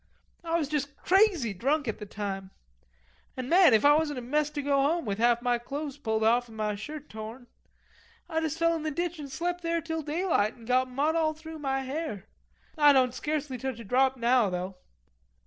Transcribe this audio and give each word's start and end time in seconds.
Ah 0.43 0.55
was 0.57 0.67
juss 0.67 0.85
crazy 0.97 1.53
drunk 1.53 1.87
at 1.87 1.99
the 1.99 2.07
time. 2.07 2.49
An' 3.37 3.47
man, 3.49 3.71
if 3.71 3.85
Ah 3.85 3.99
wasn't 3.99 4.17
a 4.17 4.21
mess 4.23 4.49
to 4.49 4.63
go 4.63 4.81
home, 4.81 5.05
with 5.05 5.19
half 5.19 5.43
ma 5.43 5.59
clothes 5.59 5.99
pulled 5.99 6.23
off 6.23 6.47
and 6.47 6.57
ma 6.57 6.73
shirt 6.73 7.07
torn. 7.07 7.45
Ah 8.27 8.39
juss 8.39 8.57
fell 8.57 8.73
in 8.75 8.81
the 8.81 8.89
ditch 8.89 9.19
an' 9.19 9.27
slep' 9.27 9.61
there 9.61 9.79
till 9.79 10.01
daylight 10.01 10.55
an' 10.55 10.65
got 10.65 10.89
mud 10.89 11.15
all 11.15 11.35
through 11.35 11.59
ma 11.59 11.81
hair.... 11.83 12.25
Ah 12.79 12.91
don't 12.93 13.13
scarcely 13.13 13.59
tech 13.59 13.77
a 13.77 13.83
drop 13.83 14.17
now, 14.17 14.49
though." 14.49 14.77